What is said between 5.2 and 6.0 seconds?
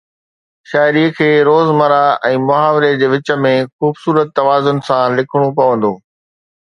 لکڻو پوندو